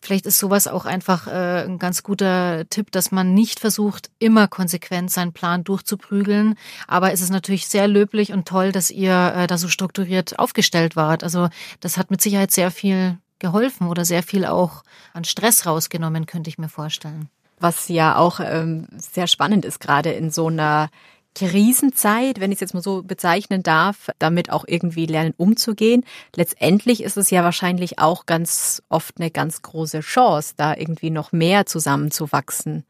Vielleicht 0.00 0.26
ist 0.26 0.38
sowas 0.38 0.68
auch 0.68 0.84
einfach 0.84 1.26
äh, 1.26 1.64
ein 1.64 1.78
ganz 1.78 2.02
guter 2.02 2.68
Tipp, 2.70 2.92
dass 2.92 3.10
man 3.10 3.34
nicht 3.34 3.58
versucht, 3.60 4.10
immer 4.18 4.46
konsequent 4.46 5.10
seinen 5.10 5.32
Plan 5.32 5.64
durchzuprügeln. 5.64 6.54
Aber 6.86 7.12
es 7.12 7.20
ist 7.20 7.30
natürlich 7.30 7.66
sehr 7.66 7.88
löblich 7.88 8.32
und 8.32 8.46
toll, 8.46 8.70
dass 8.70 8.90
ihr 8.90 9.32
äh, 9.34 9.46
da 9.46 9.58
so 9.58 9.68
strukturiert 9.68 10.38
aufgestellt 10.38 10.94
wart. 10.94 11.24
Also 11.24 11.48
das 11.80 11.98
hat 11.98 12.10
mit 12.10 12.20
Sicherheit 12.20 12.52
sehr 12.52 12.70
viel 12.70 13.18
geholfen 13.38 13.88
oder 13.88 14.04
sehr 14.04 14.22
viel 14.22 14.44
auch 14.44 14.82
an 15.12 15.24
Stress 15.24 15.66
rausgenommen, 15.66 16.26
könnte 16.26 16.50
ich 16.50 16.58
mir 16.58 16.68
vorstellen. 16.68 17.28
Was 17.60 17.88
ja 17.88 18.16
auch 18.16 18.40
ähm, 18.40 18.86
sehr 18.96 19.26
spannend 19.26 19.64
ist, 19.64 19.80
gerade 19.80 20.12
in 20.12 20.30
so 20.30 20.46
einer 20.46 20.90
Krisenzeit, 21.34 22.40
wenn 22.40 22.50
ich 22.50 22.56
es 22.56 22.60
jetzt 22.60 22.74
mal 22.74 22.82
so 22.82 23.02
bezeichnen 23.02 23.62
darf, 23.62 24.10
damit 24.18 24.50
auch 24.50 24.64
irgendwie 24.66 25.06
lernen 25.06 25.34
umzugehen. 25.36 26.04
Letztendlich 26.34 27.02
ist 27.02 27.16
es 27.16 27.30
ja 27.30 27.44
wahrscheinlich 27.44 27.98
auch 27.98 28.26
ganz 28.26 28.82
oft 28.88 29.20
eine 29.20 29.30
ganz 29.30 29.62
große 29.62 30.00
Chance, 30.00 30.54
da 30.56 30.74
irgendwie 30.74 31.10
noch 31.10 31.32
mehr 31.32 31.66
zusammenzuwachsen. 31.66 32.84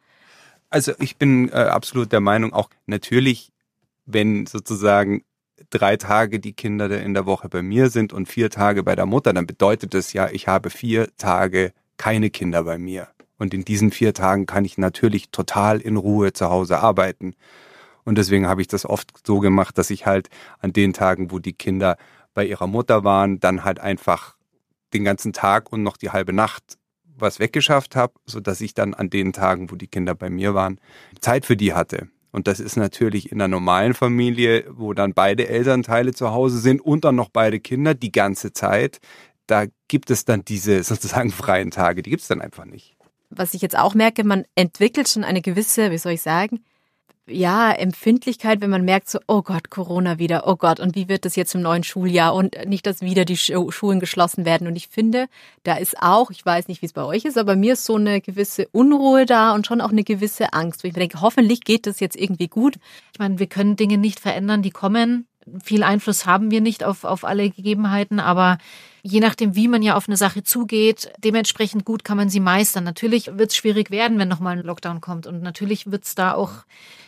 Also 0.70 0.92
ich 0.98 1.16
bin 1.16 1.48
äh, 1.50 1.52
absolut 1.52 2.12
der 2.12 2.20
Meinung, 2.20 2.52
auch 2.52 2.70
natürlich, 2.86 3.52
wenn 4.06 4.46
sozusagen 4.46 5.24
drei 5.70 5.96
Tage 5.96 6.40
die 6.40 6.52
Kinder 6.52 6.90
in 7.00 7.14
der 7.14 7.26
Woche 7.26 7.48
bei 7.48 7.62
mir 7.62 7.90
sind 7.90 8.12
und 8.12 8.26
vier 8.26 8.50
Tage 8.50 8.82
bei 8.82 8.96
der 8.96 9.06
Mutter, 9.06 9.32
dann 9.32 9.46
bedeutet 9.46 9.94
das 9.94 10.12
ja, 10.12 10.28
ich 10.30 10.48
habe 10.48 10.70
vier 10.70 11.08
Tage 11.16 11.72
keine 11.96 12.30
Kinder 12.30 12.64
bei 12.64 12.78
mir. 12.78 13.08
Und 13.38 13.54
in 13.54 13.64
diesen 13.64 13.90
vier 13.90 14.14
Tagen 14.14 14.46
kann 14.46 14.64
ich 14.64 14.78
natürlich 14.78 15.30
total 15.30 15.80
in 15.80 15.96
Ruhe 15.96 16.32
zu 16.32 16.50
Hause 16.50 16.78
arbeiten. 16.80 17.34
Und 18.04 18.18
deswegen 18.18 18.48
habe 18.48 18.60
ich 18.60 18.68
das 18.68 18.84
oft 18.84 19.26
so 19.26 19.38
gemacht, 19.38 19.78
dass 19.78 19.90
ich 19.90 20.06
halt 20.06 20.28
an 20.60 20.72
den 20.72 20.92
Tagen, 20.92 21.30
wo 21.30 21.38
die 21.38 21.52
Kinder 21.52 21.96
bei 22.34 22.44
ihrer 22.46 22.66
Mutter 22.66 23.04
waren, 23.04 23.38
dann 23.38 23.64
halt 23.64 23.80
einfach 23.80 24.36
den 24.92 25.04
ganzen 25.04 25.32
Tag 25.32 25.72
und 25.72 25.82
noch 25.82 25.96
die 25.96 26.10
halbe 26.10 26.32
Nacht 26.32 26.78
was 27.04 27.38
weggeschafft 27.38 27.96
habe, 27.96 28.14
so 28.26 28.40
dass 28.40 28.60
ich 28.60 28.74
dann 28.74 28.94
an 28.94 29.10
den 29.10 29.32
Tagen, 29.32 29.70
wo 29.70 29.76
die 29.76 29.88
Kinder 29.88 30.14
bei 30.14 30.30
mir 30.30 30.54
waren, 30.54 30.80
Zeit 31.20 31.46
für 31.46 31.56
die 31.56 31.74
hatte. 31.74 32.08
Und 32.30 32.46
das 32.46 32.60
ist 32.60 32.76
natürlich 32.76 33.32
in 33.32 33.40
einer 33.40 33.48
normalen 33.48 33.94
Familie, 33.94 34.64
wo 34.70 34.92
dann 34.92 35.14
beide 35.14 35.48
Elternteile 35.48 36.12
zu 36.12 36.30
Hause 36.30 36.58
sind 36.58 36.80
und 36.80 37.04
dann 37.04 37.14
noch 37.14 37.30
beide 37.30 37.60
Kinder 37.60 37.94
die 37.94 38.12
ganze 38.12 38.52
Zeit. 38.52 38.98
Da 39.46 39.64
gibt 39.88 40.10
es 40.10 40.24
dann 40.24 40.44
diese 40.44 40.82
sozusagen 40.84 41.30
freien 41.30 41.70
Tage, 41.70 42.02
die 42.02 42.10
gibt 42.10 42.22
es 42.22 42.28
dann 42.28 42.40
einfach 42.40 42.64
nicht. 42.64 42.96
Was 43.30 43.54
ich 43.54 43.62
jetzt 43.62 43.78
auch 43.78 43.94
merke, 43.94 44.24
man 44.24 44.44
entwickelt 44.54 45.08
schon 45.08 45.24
eine 45.24 45.42
gewisse, 45.42 45.90
wie 45.90 45.98
soll 45.98 46.12
ich 46.12 46.22
sagen, 46.22 46.60
ja, 47.28 47.72
Empfindlichkeit, 47.72 48.60
wenn 48.60 48.70
man 48.70 48.84
merkt 48.84 49.08
so, 49.08 49.18
oh 49.26 49.42
Gott, 49.42 49.70
Corona 49.70 50.18
wieder, 50.18 50.46
oh 50.46 50.56
Gott, 50.56 50.80
und 50.80 50.94
wie 50.94 51.08
wird 51.08 51.24
das 51.24 51.36
jetzt 51.36 51.54
im 51.54 51.62
neuen 51.62 51.84
Schuljahr 51.84 52.34
und 52.34 52.56
nicht, 52.66 52.86
dass 52.86 53.00
wieder 53.00 53.24
die 53.24 53.36
Schulen 53.36 54.00
geschlossen 54.00 54.44
werden. 54.44 54.66
Und 54.66 54.76
ich 54.76 54.88
finde, 54.88 55.26
da 55.64 55.76
ist 55.76 55.96
auch, 56.00 56.30
ich 56.30 56.44
weiß 56.44 56.68
nicht, 56.68 56.82
wie 56.82 56.86
es 56.86 56.92
bei 56.92 57.04
euch 57.04 57.24
ist, 57.24 57.38
aber 57.38 57.56
mir 57.56 57.74
ist 57.74 57.84
so 57.84 57.96
eine 57.96 58.20
gewisse 58.20 58.68
Unruhe 58.72 59.26
da 59.26 59.54
und 59.54 59.66
schon 59.66 59.80
auch 59.80 59.90
eine 59.90 60.04
gewisse 60.04 60.52
Angst, 60.52 60.82
wo 60.82 60.88
ich 60.88 60.94
mir 60.94 61.00
denke, 61.00 61.20
hoffentlich 61.20 61.62
geht 61.62 61.86
das 61.86 62.00
jetzt 62.00 62.16
irgendwie 62.16 62.48
gut. 62.48 62.76
Ich 63.12 63.18
meine, 63.18 63.38
wir 63.38 63.46
können 63.46 63.76
Dinge 63.76 63.98
nicht 63.98 64.20
verändern, 64.20 64.62
die 64.62 64.70
kommen. 64.70 65.26
Viel 65.62 65.82
Einfluss 65.82 66.26
haben 66.26 66.50
wir 66.50 66.60
nicht 66.60 66.84
auf, 66.84 67.04
auf 67.04 67.24
alle 67.24 67.50
Gegebenheiten, 67.50 68.20
aber 68.20 68.58
je 69.02 69.20
nachdem, 69.20 69.54
wie 69.54 69.68
man 69.68 69.82
ja 69.82 69.96
auf 69.96 70.08
eine 70.08 70.16
Sache 70.16 70.42
zugeht, 70.42 71.10
dementsprechend 71.18 71.84
gut 71.84 72.04
kann 72.04 72.16
man 72.16 72.28
sie 72.28 72.40
meistern. 72.40 72.84
Natürlich 72.84 73.38
wird 73.38 73.50
es 73.50 73.56
schwierig 73.56 73.90
werden, 73.90 74.18
wenn 74.18 74.28
nochmal 74.28 74.58
ein 74.58 74.64
Lockdown 74.64 75.00
kommt. 75.00 75.26
Und 75.26 75.42
natürlich 75.42 75.90
wird 75.90 76.04
es 76.04 76.14
da 76.14 76.34
auch 76.34 76.52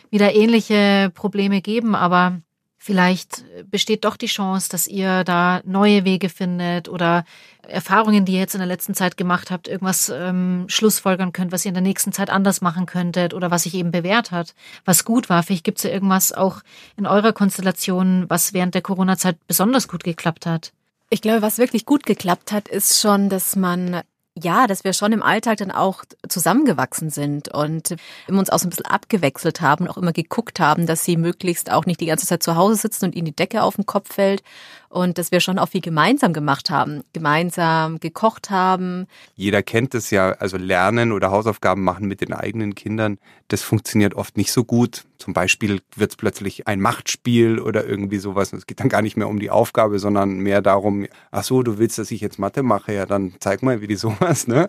wieder 0.09 0.35
ähnliche 0.35 1.11
Probleme 1.13 1.61
geben, 1.61 1.95
aber 1.95 2.41
vielleicht 2.83 3.45
besteht 3.69 4.05
doch 4.05 4.17
die 4.17 4.25
Chance, 4.25 4.67
dass 4.69 4.87
ihr 4.87 5.23
da 5.23 5.61
neue 5.65 6.03
Wege 6.03 6.29
findet 6.29 6.89
oder 6.89 7.25
Erfahrungen, 7.67 8.25
die 8.25 8.33
ihr 8.33 8.39
jetzt 8.39 8.55
in 8.55 8.59
der 8.59 8.67
letzten 8.67 8.95
Zeit 8.95 9.17
gemacht 9.17 9.51
habt, 9.51 9.67
irgendwas 9.67 10.09
ähm, 10.09 10.65
schlussfolgern 10.67 11.31
könnt, 11.31 11.51
was 11.51 11.63
ihr 11.63 11.69
in 11.69 11.75
der 11.75 11.83
nächsten 11.83 12.11
Zeit 12.11 12.31
anders 12.31 12.61
machen 12.61 12.87
könntet 12.87 13.35
oder 13.35 13.51
was 13.51 13.63
sich 13.63 13.75
eben 13.75 13.91
bewährt 13.91 14.31
hat, 14.31 14.55
was 14.83 15.05
gut 15.05 15.29
war. 15.29 15.43
Vielleicht 15.43 15.63
gibt 15.63 15.77
es 15.77 15.83
ja 15.83 15.91
irgendwas 15.91 16.33
auch 16.33 16.61
in 16.97 17.05
eurer 17.05 17.33
Konstellation, 17.33 18.25
was 18.29 18.53
während 18.53 18.73
der 18.73 18.81
Corona-Zeit 18.81 19.37
besonders 19.45 19.87
gut 19.87 20.03
geklappt 20.03 20.47
hat. 20.47 20.73
Ich 21.11 21.21
glaube, 21.21 21.43
was 21.43 21.59
wirklich 21.59 21.85
gut 21.85 22.07
geklappt 22.07 22.51
hat, 22.51 22.67
ist 22.67 22.99
schon, 22.99 23.29
dass 23.29 23.55
man 23.55 24.01
ja, 24.43 24.67
dass 24.67 24.83
wir 24.83 24.93
schon 24.93 25.11
im 25.11 25.23
Alltag 25.23 25.57
dann 25.57 25.71
auch 25.71 26.03
zusammengewachsen 26.27 27.09
sind 27.09 27.49
und 27.49 27.95
uns 28.27 28.49
auch 28.49 28.59
so 28.59 28.67
ein 28.67 28.69
bisschen 28.69 28.85
abgewechselt 28.85 29.61
haben, 29.61 29.87
auch 29.87 29.97
immer 29.97 30.13
geguckt 30.13 30.59
haben, 30.59 30.85
dass 30.85 31.05
sie 31.05 31.17
möglichst 31.17 31.71
auch 31.71 31.85
nicht 31.85 31.99
die 31.99 32.05
ganze 32.07 32.25
Zeit 32.27 32.43
zu 32.43 32.55
Hause 32.55 32.75
sitzen 32.75 33.05
und 33.05 33.15
ihnen 33.15 33.25
die 33.25 33.35
Decke 33.35 33.63
auf 33.63 33.75
den 33.75 33.85
Kopf 33.85 34.13
fällt 34.13 34.43
und 34.91 35.17
dass 35.17 35.31
wir 35.31 35.39
schon 35.39 35.57
auch 35.57 35.69
viel 35.69 35.81
gemeinsam 35.81 36.33
gemacht 36.33 36.69
haben, 36.69 37.01
gemeinsam 37.13 37.99
gekocht 37.99 38.49
haben. 38.49 39.07
Jeder 39.35 39.63
kennt 39.63 39.95
es 39.95 40.11
ja, 40.11 40.31
also 40.33 40.57
Lernen 40.57 41.11
oder 41.11 41.31
Hausaufgaben 41.31 41.83
machen 41.83 42.07
mit 42.07 42.21
den 42.21 42.33
eigenen 42.33 42.75
Kindern, 42.75 43.17
das 43.47 43.61
funktioniert 43.61 44.13
oft 44.13 44.37
nicht 44.37 44.51
so 44.51 44.63
gut. 44.63 45.05
Zum 45.17 45.33
Beispiel 45.33 45.81
wird 45.95 46.11
es 46.11 46.17
plötzlich 46.17 46.67
ein 46.67 46.81
Machtspiel 46.81 47.59
oder 47.59 47.85
irgendwie 47.85 48.17
sowas. 48.17 48.53
Es 48.53 48.65
geht 48.65 48.79
dann 48.79 48.89
gar 48.89 49.01
nicht 49.01 49.17
mehr 49.17 49.27
um 49.27 49.39
die 49.39 49.49
Aufgabe, 49.49 49.99
sondern 49.99 50.39
mehr 50.39 50.61
darum, 50.61 51.05
ach 51.31 51.43
so, 51.43 51.63
du 51.63 51.77
willst, 51.77 51.97
dass 51.97 52.11
ich 52.11 52.21
jetzt 52.21 52.39
Mathe 52.39 52.63
mache, 52.63 52.93
ja, 52.93 53.05
dann 53.05 53.33
zeig 53.39 53.63
mal, 53.63 53.81
wie 53.81 53.87
die 53.87 53.95
sowas, 53.97 54.47
ne? 54.47 54.67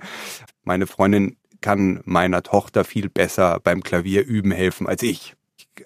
Meine 0.65 0.87
Freundin 0.87 1.37
kann 1.61 2.01
meiner 2.05 2.43
Tochter 2.43 2.85
viel 2.85 3.09
besser 3.09 3.61
beim 3.63 3.83
Klavier 3.83 4.25
üben 4.25 4.51
helfen 4.51 4.87
als 4.89 5.03
ich 5.03 5.35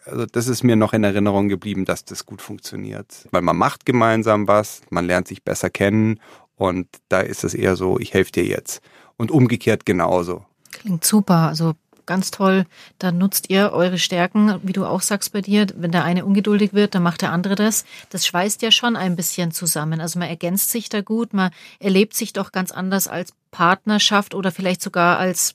also 0.04 0.26
das 0.26 0.48
ist 0.48 0.62
mir 0.62 0.76
noch 0.76 0.92
in 0.92 1.04
Erinnerung 1.04 1.48
geblieben, 1.48 1.84
dass 1.84 2.04
das 2.04 2.26
gut 2.26 2.42
funktioniert. 2.42 3.26
Weil 3.30 3.42
man 3.42 3.56
macht 3.56 3.86
gemeinsam 3.86 4.48
was, 4.48 4.82
man 4.90 5.06
lernt 5.06 5.28
sich 5.28 5.42
besser 5.42 5.70
kennen 5.70 6.20
Und 6.56 6.88
da 7.08 7.20
ist 7.20 7.44
es 7.44 7.54
eher 7.54 7.76
so, 7.76 7.98
ich 7.98 8.14
helfe 8.14 8.32
dir 8.32 8.44
jetzt. 8.44 8.80
Und 9.16 9.30
umgekehrt 9.30 9.86
genauso. 9.86 10.44
Klingt 10.70 11.04
super. 11.04 11.48
Also 11.48 11.74
ganz 12.06 12.30
toll. 12.30 12.64
Dann 12.98 13.18
nutzt 13.18 13.50
ihr 13.50 13.72
eure 13.72 13.98
Stärken, 13.98 14.60
wie 14.62 14.72
du 14.72 14.86
auch 14.86 15.02
sagst 15.02 15.32
bei 15.32 15.42
dir. 15.42 15.66
Wenn 15.76 15.90
der 15.90 16.04
eine 16.04 16.24
ungeduldig 16.24 16.72
wird, 16.72 16.94
dann 16.94 17.02
macht 17.02 17.22
der 17.22 17.32
andere 17.32 17.56
das. 17.56 17.84
Das 18.10 18.26
schweißt 18.26 18.62
ja 18.62 18.70
schon 18.70 18.96
ein 18.96 19.16
bisschen 19.16 19.50
zusammen. 19.50 20.00
Also 20.00 20.18
man 20.18 20.28
ergänzt 20.28 20.70
sich 20.70 20.88
da 20.88 21.02
gut, 21.02 21.34
man 21.34 21.50
erlebt 21.78 22.14
sich 22.14 22.32
doch 22.32 22.52
ganz 22.52 22.70
anders 22.70 23.08
als 23.08 23.32
Partnerschaft 23.50 24.34
oder 24.34 24.52
vielleicht 24.52 24.82
sogar 24.82 25.18
als 25.18 25.54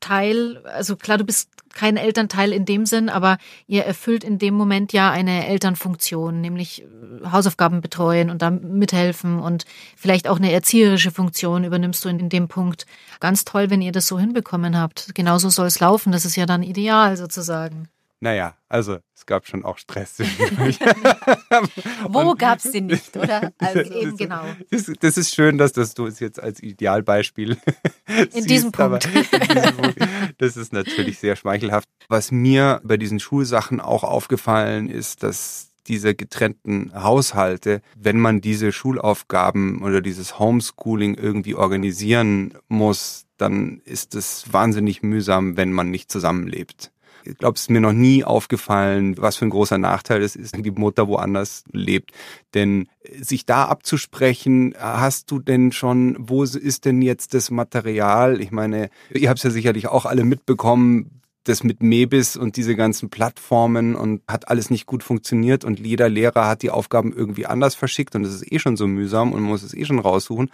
Elternteil. 0.00 0.62
Also 0.66 0.96
klar, 0.96 1.18
du 1.18 1.24
bist 1.24 1.50
kein 1.72 1.96
Elternteil 1.96 2.52
in 2.52 2.64
dem 2.64 2.84
Sinn, 2.84 3.08
aber 3.08 3.38
ihr 3.68 3.84
erfüllt 3.84 4.24
in 4.24 4.38
dem 4.38 4.54
Moment 4.54 4.92
ja 4.92 5.10
eine 5.10 5.46
Elternfunktion, 5.46 6.40
nämlich 6.40 6.82
äh, 6.82 7.30
Hausaufgaben 7.30 7.80
betreuen 7.80 8.28
und 8.30 8.42
da 8.42 8.50
mithelfen 8.50 9.38
und 9.38 9.66
vielleicht 9.96 10.26
auch 10.26 10.38
eine 10.38 10.50
erzieherische 10.50 11.12
Funktion 11.12 11.62
übernimmst 11.62 12.04
du 12.04 12.08
in, 12.08 12.28
dem 12.28 12.48
Punkt. 12.48 12.86
Ganz 13.20 13.44
toll, 13.44 13.70
wenn 13.70 13.82
ihr 13.82 13.92
das 13.92 14.08
so 14.08 14.18
hinbekommen 14.18 14.76
habt. 14.76 15.14
Genauso 15.14 15.48
soll 15.48 15.66
es 15.66 15.78
laufen. 15.78 16.12
Das 16.12 16.24
ist 16.24 16.36
ja 16.36 16.46
dann 16.46 16.62
ideal 16.62 17.16
sozusagen. 17.16 17.88
Naja, 18.22 18.54
also 18.68 18.98
es 19.16 19.24
gab 19.24 19.46
schon 19.46 19.64
auch 19.64 19.78
Stress. 19.78 20.18
Wo 22.08 22.34
gab 22.34 22.58
es 22.58 22.70
den 22.70 22.86
nicht, 22.86 23.16
oder? 23.16 23.50
Also 23.58 23.80
eben 23.80 24.16
genau. 24.16 24.44
Das, 24.70 24.92
das, 25.00 25.16
ist 25.16 25.34
schön, 25.34 25.56
dass 25.56 25.72
das 25.72 25.94
du 25.94 26.06
es 26.06 26.20
jetzt 26.20 26.38
als 26.38 26.62
Idealbeispiel 26.62 27.56
in 28.06 28.28
siehst, 28.30 28.50
diesem 28.50 28.72
Punkt. 28.72 29.06
in 29.14 29.22
diesem 29.22 29.76
Punkt. 29.76 29.98
Das 30.36 30.58
ist 30.58 30.74
natürlich 30.74 31.18
sehr 31.18 31.34
schmeichelhaft. 31.34 31.88
Was 32.08 32.30
mir 32.30 32.82
bei 32.84 32.98
diesen 32.98 33.20
Schulsachen 33.20 33.80
auch 33.80 34.04
aufgefallen 34.04 34.90
ist, 34.90 35.22
dass 35.22 35.70
diese 35.86 36.14
getrennten 36.14 36.92
Haushalte, 36.94 37.80
wenn 37.96 38.20
man 38.20 38.42
diese 38.42 38.70
Schulaufgaben 38.70 39.82
oder 39.82 40.02
dieses 40.02 40.38
Homeschooling 40.38 41.14
irgendwie 41.14 41.54
organisieren 41.54 42.54
muss, 42.68 43.24
dann 43.38 43.80
ist 43.86 44.14
es 44.14 44.52
wahnsinnig 44.52 45.02
mühsam, 45.02 45.56
wenn 45.56 45.72
man 45.72 45.90
nicht 45.90 46.12
zusammenlebt. 46.12 46.92
Ich 47.24 47.38
glaube, 47.38 47.56
es 47.56 47.62
ist 47.62 47.70
mir 47.70 47.80
noch 47.80 47.92
nie 47.92 48.24
aufgefallen, 48.24 49.16
was 49.18 49.36
für 49.36 49.46
ein 49.46 49.50
großer 49.50 49.78
Nachteil 49.78 50.22
es 50.22 50.36
ist, 50.36 50.54
wenn 50.54 50.62
die 50.62 50.70
Mutter 50.70 51.08
woanders 51.08 51.64
lebt. 51.72 52.12
Denn 52.54 52.88
sich 53.20 53.46
da 53.46 53.64
abzusprechen, 53.66 54.74
hast 54.78 55.30
du 55.30 55.38
denn 55.38 55.72
schon, 55.72 56.16
wo 56.18 56.42
ist 56.42 56.84
denn 56.84 57.02
jetzt 57.02 57.34
das 57.34 57.50
Material? 57.50 58.40
Ich 58.40 58.50
meine, 58.50 58.90
ihr 59.12 59.28
habt 59.28 59.38
es 59.38 59.44
ja 59.44 59.50
sicherlich 59.50 59.88
auch 59.88 60.06
alle 60.06 60.24
mitbekommen, 60.24 61.19
das 61.44 61.64
mit 61.64 61.82
Mebis 61.82 62.36
und 62.36 62.56
diese 62.56 62.76
ganzen 62.76 63.08
Plattformen 63.08 63.94
und 63.94 64.22
hat 64.28 64.48
alles 64.48 64.70
nicht 64.70 64.86
gut 64.86 65.02
funktioniert 65.02 65.64
und 65.64 65.80
jeder 65.80 66.08
Lehrer 66.08 66.46
hat 66.46 66.62
die 66.62 66.70
Aufgaben 66.70 67.12
irgendwie 67.12 67.46
anders 67.46 67.74
verschickt 67.74 68.14
und 68.14 68.24
es 68.24 68.34
ist 68.34 68.52
eh 68.52 68.58
schon 68.58 68.76
so 68.76 68.86
mühsam 68.86 69.32
und 69.32 69.40
man 69.40 69.50
muss 69.50 69.62
es 69.62 69.74
eh 69.74 69.84
schon 69.84 69.98
raussuchen. 69.98 70.50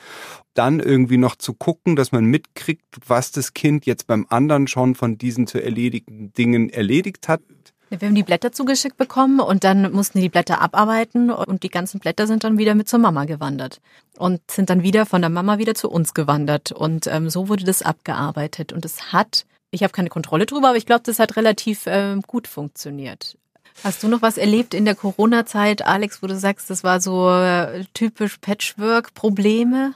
Dann 0.54 0.80
irgendwie 0.80 1.18
noch 1.18 1.36
zu 1.36 1.54
gucken, 1.54 1.96
dass 1.96 2.12
man 2.12 2.24
mitkriegt, 2.24 2.84
was 3.06 3.32
das 3.32 3.52
Kind 3.52 3.84
jetzt 3.86 4.06
beim 4.06 4.26
anderen 4.28 4.68
schon 4.68 4.94
von 4.94 5.18
diesen 5.18 5.46
zu 5.46 5.62
erledigten 5.62 6.32
Dingen 6.32 6.70
erledigt 6.70 7.28
hat. 7.28 7.40
Wir 7.88 8.08
haben 8.08 8.16
die 8.16 8.24
Blätter 8.24 8.50
zugeschickt 8.50 8.96
bekommen 8.96 9.38
und 9.38 9.62
dann 9.62 9.92
mussten 9.92 10.20
die 10.20 10.28
Blätter 10.28 10.60
abarbeiten 10.60 11.30
und 11.30 11.62
die 11.62 11.68
ganzen 11.68 12.00
Blätter 12.00 12.26
sind 12.26 12.42
dann 12.42 12.58
wieder 12.58 12.74
mit 12.74 12.88
zur 12.88 12.98
Mama 12.98 13.26
gewandert 13.26 13.80
und 14.18 14.40
sind 14.50 14.70
dann 14.70 14.82
wieder 14.82 15.06
von 15.06 15.20
der 15.20 15.30
Mama 15.30 15.58
wieder 15.58 15.74
zu 15.74 15.88
uns 15.88 16.12
gewandert 16.12 16.72
und 16.72 17.06
ähm, 17.06 17.30
so 17.30 17.48
wurde 17.48 17.64
das 17.64 17.82
abgearbeitet 17.82 18.72
und 18.72 18.84
es 18.84 19.12
hat 19.12 19.46
ich 19.70 19.82
habe 19.82 19.92
keine 19.92 20.08
Kontrolle 20.08 20.46
drüber, 20.46 20.68
aber 20.68 20.78
ich 20.78 20.86
glaube, 20.86 21.02
das 21.04 21.18
hat 21.18 21.36
relativ 21.36 21.86
äh, 21.86 22.16
gut 22.26 22.46
funktioniert. 22.48 23.36
Hast 23.84 24.02
du 24.02 24.08
noch 24.08 24.22
was 24.22 24.38
erlebt 24.38 24.74
in 24.74 24.84
der 24.84 24.94
Corona-Zeit, 24.94 25.82
Alex, 25.86 26.22
wo 26.22 26.26
du 26.26 26.36
sagst, 26.36 26.70
das 26.70 26.82
war 26.82 27.00
so 27.00 27.30
äh, 27.30 27.84
typisch 27.92 28.38
Patchwork-Probleme? 28.38 29.94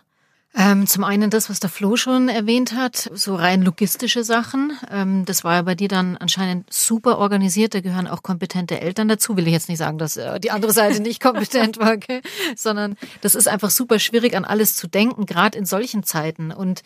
Ähm, 0.52 0.88
zum 0.88 1.04
einen 1.04 1.30
das, 1.30 1.48
was 1.48 1.60
der 1.60 1.70
Flo 1.70 1.96
schon 1.96 2.28
erwähnt 2.28 2.74
hat, 2.74 3.08
so 3.14 3.36
rein 3.36 3.62
logistische 3.62 4.24
Sachen. 4.24 4.76
Ähm, 4.90 5.24
das 5.24 5.44
war 5.44 5.54
ja 5.54 5.62
bei 5.62 5.76
dir 5.76 5.86
dann 5.86 6.16
anscheinend 6.16 6.72
super 6.72 7.18
organisiert. 7.18 7.72
Da 7.72 7.80
gehören 7.80 8.08
auch 8.08 8.24
kompetente 8.24 8.80
Eltern 8.80 9.06
dazu. 9.06 9.36
Will 9.36 9.46
ich 9.46 9.52
jetzt 9.52 9.68
nicht 9.68 9.78
sagen, 9.78 9.98
dass 9.98 10.16
äh, 10.16 10.40
die 10.40 10.50
andere 10.50 10.72
Seite 10.72 11.00
nicht 11.00 11.22
kompetent 11.22 11.78
war, 11.78 11.92
okay? 11.92 12.20
sondern 12.56 12.96
das 13.20 13.36
ist 13.36 13.46
einfach 13.46 13.70
super 13.70 14.00
schwierig, 14.00 14.36
an 14.36 14.44
alles 14.44 14.74
zu 14.74 14.88
denken, 14.88 15.24
gerade 15.24 15.56
in 15.56 15.66
solchen 15.66 16.02
Zeiten. 16.02 16.50
Und 16.50 16.82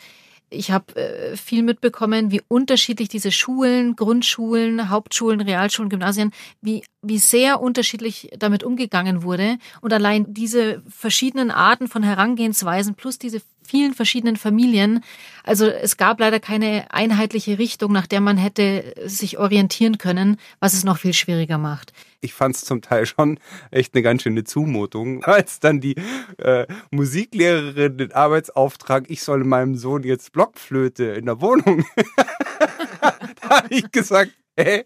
ich 0.54 0.70
habe 0.70 0.96
äh, 0.96 1.37
viel 1.37 1.62
mitbekommen, 1.62 2.30
wie 2.30 2.42
unterschiedlich 2.49 3.08
diese 3.08 3.32
Schulen, 3.32 3.96
Grundschulen, 3.96 4.88
Hauptschulen, 4.88 5.40
Realschulen, 5.40 5.90
Gymnasien, 5.90 6.32
wie, 6.61 6.84
wie 7.02 7.18
sehr 7.18 7.61
unterschiedlich 7.61 8.30
damit 8.38 8.64
umgegangen 8.64 9.23
wurde. 9.23 9.58
Und 9.80 9.92
allein 9.92 10.32
diese 10.32 10.82
verschiedenen 10.88 11.50
Arten 11.50 11.88
von 11.88 12.02
Herangehensweisen 12.02 12.94
plus 12.94 13.18
diese 13.18 13.40
vielen 13.66 13.94
verschiedenen 13.94 14.37
Familien. 14.37 15.02
Also 15.42 15.66
es 15.66 15.97
gab 15.97 16.21
leider 16.21 16.40
keine 16.40 16.87
einheitliche 16.90 17.59
Richtung, 17.59 17.92
nach 17.92 18.06
der 18.06 18.21
man 18.21 18.37
hätte 18.37 18.94
sich 19.04 19.38
orientieren 19.38 19.99
können, 19.99 20.38
was 20.61 20.75
es 20.75 20.85
noch 20.85 20.99
viel 20.99 21.12
schwieriger 21.12 21.59
macht. 21.59 21.92
Ich 22.21 22.33
fand 22.33 22.56
es 22.56 22.64
zum 22.64 22.80
Teil 22.80 23.04
schon 23.04 23.38
echt 23.71 23.94
eine 23.94 24.02
ganz 24.02 24.23
schöne 24.23 24.44
Zumutung, 24.44 25.25
als 25.25 25.61
dann 25.61 25.80
die 25.80 25.97
äh, 26.38 26.66
Musiklehrerin 26.90 27.99
den 27.99 28.12
Arbeitsauftrag, 28.12 29.04
ich 29.09 29.23
soll 29.23 29.44
meinem 29.44 29.76
Sohn 29.76 30.02
jetzt 30.02 30.33
Blockflöte 30.33 31.04
in 31.04 31.26
der 31.26 31.40
Wohnung. 31.40 31.85
da 33.40 33.49
habe 33.50 33.68
ich 33.71 33.90
gesagt, 33.90 34.33
hä? 34.59 34.85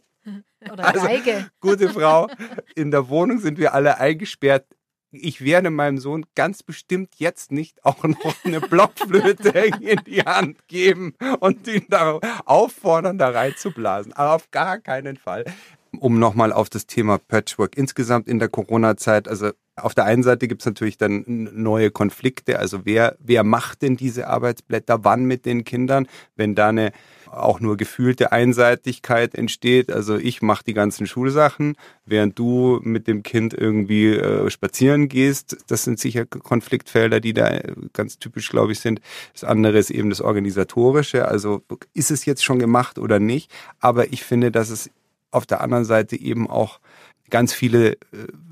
Oder 0.73 0.85
also, 0.87 1.07
Geige. 1.07 1.49
Gute 1.61 1.89
Frau, 1.91 2.29
in 2.75 2.91
der 2.91 3.09
Wohnung 3.09 3.39
sind 3.39 3.59
wir 3.59 3.75
alle 3.75 3.99
eingesperrt 3.99 4.67
ich 5.11 5.43
werde 5.43 5.71
meinem 5.71 5.99
Sohn 5.99 6.27
ganz 6.35 6.63
bestimmt 6.63 7.15
jetzt 7.17 7.53
nicht 7.53 7.85
auch 7.85 8.03
noch 8.05 8.45
eine 8.45 8.61
Blockflöte 8.61 9.49
in 9.81 10.01
die 10.07 10.23
Hand 10.23 10.67
geben 10.69 11.15
und 11.41 11.67
ihn 11.67 11.87
da 11.89 12.19
auffordern, 12.45 13.19
da 13.19 13.31
reinzublasen. 13.31 14.13
Aber 14.13 14.35
auf 14.35 14.51
gar 14.51 14.79
keinen 14.79 15.17
Fall. 15.17 15.45
Um 15.99 16.19
nochmal 16.19 16.53
auf 16.53 16.69
das 16.69 16.87
Thema 16.87 17.19
Patchwork 17.19 17.77
insgesamt 17.77 18.29
in 18.29 18.39
der 18.39 18.49
Corona-Zeit, 18.49 19.27
also 19.27 19.53
auf 19.75 19.95
der 19.95 20.05
einen 20.05 20.23
Seite 20.23 20.47
gibt 20.47 20.61
es 20.61 20.67
natürlich 20.67 20.99
dann 20.99 21.25
neue 21.27 21.91
Konflikte, 21.91 22.59
also 22.59 22.85
wer, 22.85 23.17
wer 23.21 23.43
macht 23.43 23.83
denn 23.83 23.97
diese 23.97 24.27
Arbeitsblätter, 24.27 25.05
wann 25.05 25.25
mit 25.25 25.47
den 25.47 25.65
Kindern, 25.65 26.07
wenn 26.37 26.55
da 26.55 26.69
eine 26.69 26.93
auch 27.33 27.61
nur 27.61 27.77
gefühlte 27.77 28.33
Einseitigkeit 28.33 29.35
entsteht. 29.35 29.91
Also 29.93 30.17
ich 30.17 30.43
mache 30.43 30.65
die 30.65 30.75
ganzen 30.75 31.07
Schulsachen, 31.07 31.77
während 32.05 32.39
du 32.39 32.81
mit 32.83 33.07
dem 33.07 33.23
Kind 33.23 33.55
irgendwie 33.55 34.09
äh, 34.09 34.51
spazieren 34.51 35.09
gehst. 35.09 35.57
Das 35.69 35.85
sind 35.85 35.99
sicher 35.99 36.27
Konfliktfelder, 36.27 37.21
die 37.21 37.33
da 37.33 37.49
äh, 37.49 37.75
ganz 37.93 38.19
typisch, 38.19 38.49
glaube 38.49 38.73
ich, 38.73 38.81
sind. 38.81 39.01
Das 39.33 39.45
andere 39.45 39.79
ist 39.79 39.91
eben 39.91 40.11
das 40.11 40.21
Organisatorische. 40.21 41.29
Also 41.29 41.63
ist 41.95 42.11
es 42.11 42.25
jetzt 42.25 42.45
schon 42.45 42.59
gemacht 42.59 42.99
oder 42.99 43.19
nicht? 43.19 43.51
Aber 43.81 44.13
ich 44.13 44.25
finde, 44.25 44.51
dass 44.51 44.71
es 44.71 44.91
auf 45.31 45.47
der 45.47 45.61
anderen 45.61 45.85
Seite 45.85 46.17
eben 46.17 46.49
auch 46.49 46.81
ganz 47.31 47.53
viele 47.53 47.93
äh, 47.93 47.97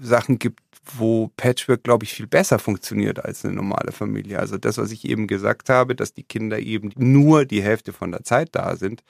Sachen 0.01 0.39
gibt, 0.39 0.61
wo 0.95 1.31
Patchwork, 1.37 1.85
glaube 1.85 2.05
ich, 2.05 2.13
viel 2.13 2.27
besser 2.27 2.59
funktioniert 2.59 3.25
als 3.25 3.45
eine 3.45 3.55
normale 3.55 3.93
Familie. 3.93 4.39
Also 4.39 4.59
das, 4.59 4.79
was 4.79 4.93
ich 4.93 5.05
eben 5.05 5.27
gesagt 5.27 5.69
habe, 5.69 5.95
dass 5.95 6.15
die 6.15 6.23
Kinder 6.23 6.59
eben 6.59 6.93
nur 6.97 7.45
die 7.45 7.63
Hälfte 7.63 7.93
von 7.93 8.13
der 8.13 8.25
Zeit 8.25 8.51
da 8.53 8.77
sind, 8.77 9.03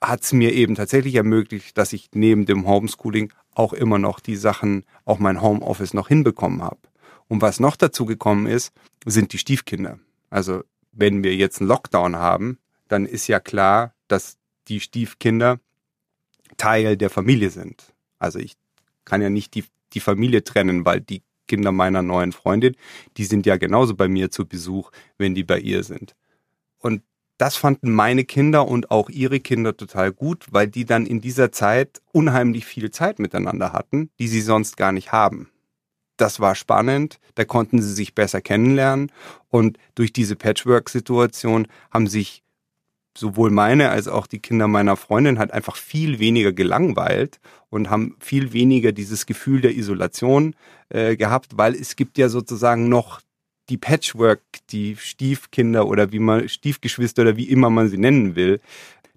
hat 0.00 0.22
es 0.22 0.32
mir 0.32 0.52
eben 0.52 0.74
tatsächlich 0.74 1.14
ermöglicht, 1.14 1.76
dass 1.76 1.92
ich 1.92 2.08
neben 2.14 2.46
dem 2.46 2.66
Homeschooling 2.66 3.32
auch 3.54 3.72
immer 3.72 3.98
noch 3.98 4.20
die 4.20 4.36
Sachen, 4.36 4.84
auch 5.04 5.18
mein 5.18 5.42
Homeoffice 5.42 5.94
noch 5.94 6.08
hinbekommen 6.08 6.62
habe. 6.62 6.78
Und 7.28 7.42
was 7.42 7.60
noch 7.60 7.76
dazu 7.76 8.06
gekommen 8.06 8.46
ist, 8.46 8.72
sind 9.04 9.32
die 9.32 9.38
Stiefkinder. 9.38 9.98
Also 10.30 10.62
wenn 10.92 11.22
wir 11.22 11.36
jetzt 11.36 11.60
einen 11.60 11.68
Lockdown 11.68 12.16
haben, 12.16 12.58
dann 12.88 13.06
ist 13.06 13.26
ja 13.28 13.40
klar, 13.40 13.94
dass 14.08 14.36
die 14.68 14.80
Stiefkinder 14.80 15.60
Teil 16.56 16.96
der 16.96 17.10
Familie 17.10 17.50
sind. 17.50 17.94
Also 18.18 18.38
ich 18.38 18.54
kann 19.04 19.22
ja 19.22 19.30
nicht 19.30 19.54
die 19.54 19.64
die 19.92 20.00
Familie 20.00 20.44
trennen, 20.44 20.84
weil 20.84 21.00
die 21.00 21.22
Kinder 21.46 21.72
meiner 21.72 22.02
neuen 22.02 22.32
Freundin, 22.32 22.76
die 23.16 23.24
sind 23.24 23.44
ja 23.44 23.56
genauso 23.56 23.94
bei 23.94 24.08
mir 24.08 24.30
zu 24.30 24.46
Besuch, 24.46 24.90
wenn 25.18 25.34
die 25.34 25.42
bei 25.42 25.58
ihr 25.58 25.82
sind. 25.82 26.14
Und 26.78 27.02
das 27.38 27.56
fanden 27.56 27.90
meine 27.90 28.24
Kinder 28.24 28.68
und 28.68 28.90
auch 28.90 29.08
ihre 29.08 29.40
Kinder 29.40 29.76
total 29.76 30.12
gut, 30.12 30.46
weil 30.50 30.68
die 30.68 30.84
dann 30.84 31.06
in 31.06 31.20
dieser 31.20 31.50
Zeit 31.52 32.02
unheimlich 32.12 32.66
viel 32.66 32.90
Zeit 32.90 33.18
miteinander 33.18 33.72
hatten, 33.72 34.10
die 34.18 34.28
sie 34.28 34.42
sonst 34.42 34.76
gar 34.76 34.92
nicht 34.92 35.10
haben. 35.10 35.48
Das 36.18 36.38
war 36.38 36.54
spannend, 36.54 37.18
da 37.34 37.46
konnten 37.46 37.80
sie 37.80 37.94
sich 37.94 38.14
besser 38.14 38.42
kennenlernen 38.42 39.10
und 39.48 39.78
durch 39.94 40.12
diese 40.12 40.36
Patchwork-Situation 40.36 41.66
haben 41.90 42.06
sich 42.06 42.42
sowohl 43.20 43.50
meine 43.50 43.90
als 43.90 44.08
auch 44.08 44.26
die 44.26 44.40
Kinder 44.40 44.66
meiner 44.66 44.96
Freundin 44.96 45.38
halt 45.38 45.52
einfach 45.52 45.76
viel 45.76 46.18
weniger 46.18 46.52
gelangweilt 46.52 47.38
und 47.68 47.90
haben 47.90 48.16
viel 48.18 48.52
weniger 48.52 48.90
dieses 48.90 49.26
Gefühl 49.26 49.60
der 49.60 49.76
Isolation 49.76 50.56
äh, 50.88 51.16
gehabt, 51.16 51.56
weil 51.56 51.74
es 51.74 51.94
gibt 51.94 52.18
ja 52.18 52.28
sozusagen 52.28 52.88
noch 52.88 53.20
die 53.68 53.76
Patchwork, 53.76 54.42
die 54.70 54.96
Stiefkinder 54.96 55.86
oder 55.86 56.10
wie 56.10 56.18
man 56.18 56.48
Stiefgeschwister 56.48 57.22
oder 57.22 57.36
wie 57.36 57.48
immer 57.48 57.70
man 57.70 57.88
sie 57.88 57.98
nennen 57.98 58.34
will. 58.34 58.60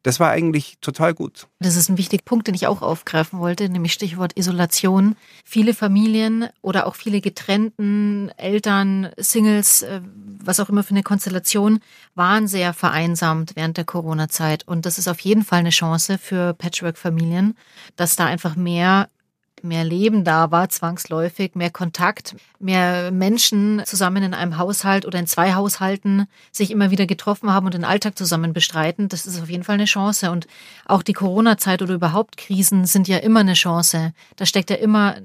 Das 0.03 0.19
war 0.19 0.29
eigentlich 0.29 0.77
total 0.81 1.13
gut. 1.13 1.47
Das 1.59 1.77
ist 1.77 1.89
ein 1.89 1.97
wichtiger 1.97 2.23
Punkt, 2.23 2.47
den 2.47 2.55
ich 2.55 2.67
auch 2.67 2.81
aufgreifen 2.81 3.39
wollte, 3.39 3.69
nämlich 3.69 3.93
Stichwort 3.93 4.37
Isolation. 4.37 5.15
Viele 5.45 5.73
Familien 5.73 6.49
oder 6.61 6.85
auch 6.85 6.95
viele 6.95 7.21
getrennten 7.21 8.29
Eltern, 8.35 9.09
Singles, 9.17 9.81
äh, 9.81 10.01
was 10.43 10.59
auch 10.59 10.69
immer 10.69 10.83
für 10.83 10.91
eine 10.91 11.03
Konstellation, 11.03 11.79
waren 12.15 12.47
sehr 12.47 12.73
vereinsamt 12.73 13.55
während 13.55 13.77
der 13.77 13.85
Corona-Zeit. 13.85 14.67
Und 14.67 14.85
das 14.85 14.97
ist 14.97 15.07
auf 15.07 15.21
jeden 15.21 15.45
Fall 15.45 15.59
eine 15.59 15.69
Chance 15.69 16.17
für 16.17 16.53
Patchwork-Familien, 16.53 17.55
dass 17.95 18.17
da 18.17 18.25
einfach 18.25 18.57
mehr 18.57 19.07
mehr 19.63 19.83
Leben 19.83 20.23
da 20.23 20.51
war, 20.51 20.69
zwangsläufig, 20.69 21.55
mehr 21.55 21.71
Kontakt, 21.71 22.35
mehr 22.59 23.11
Menschen 23.11 23.81
zusammen 23.85 24.23
in 24.23 24.33
einem 24.33 24.57
Haushalt 24.57 25.05
oder 25.05 25.19
in 25.19 25.27
zwei 25.27 25.53
Haushalten 25.53 26.27
sich 26.51 26.71
immer 26.71 26.91
wieder 26.91 27.05
getroffen 27.05 27.51
haben 27.51 27.65
und 27.65 27.73
den 27.73 27.85
Alltag 27.85 28.17
zusammen 28.17 28.53
bestreiten. 28.53 29.09
Das 29.09 29.25
ist 29.25 29.41
auf 29.41 29.49
jeden 29.49 29.63
Fall 29.63 29.75
eine 29.75 29.85
Chance. 29.85 30.31
Und 30.31 30.47
auch 30.85 31.03
die 31.03 31.13
Corona-Zeit 31.13 31.81
oder 31.81 31.93
überhaupt 31.93 32.37
Krisen 32.37 32.85
sind 32.85 33.07
ja 33.07 33.17
immer 33.17 33.41
eine 33.41 33.53
Chance. 33.53 34.13
Da 34.35 34.45
steckt 34.45 34.69
ja 34.69 34.75
immer 34.75 35.17